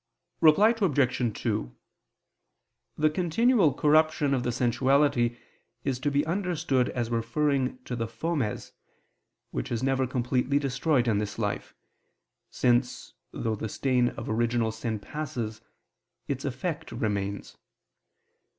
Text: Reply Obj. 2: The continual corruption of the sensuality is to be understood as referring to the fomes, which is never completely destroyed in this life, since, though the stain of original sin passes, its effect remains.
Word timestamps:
Reply 0.39 0.73
Obj. 0.81 1.33
2: 1.43 1.75
The 2.97 3.09
continual 3.11 3.71
corruption 3.71 4.33
of 4.33 4.41
the 4.41 4.51
sensuality 4.51 5.37
is 5.83 5.99
to 5.99 6.09
be 6.09 6.25
understood 6.25 6.89
as 6.89 7.11
referring 7.11 7.77
to 7.83 7.95
the 7.95 8.07
fomes, 8.07 8.71
which 9.51 9.71
is 9.71 9.83
never 9.83 10.07
completely 10.07 10.57
destroyed 10.57 11.07
in 11.07 11.19
this 11.19 11.37
life, 11.37 11.75
since, 12.49 13.13
though 13.31 13.53
the 13.55 13.69
stain 13.69 14.09
of 14.09 14.27
original 14.27 14.71
sin 14.71 14.97
passes, 14.99 15.61
its 16.27 16.45
effect 16.45 16.91
remains. 16.91 17.57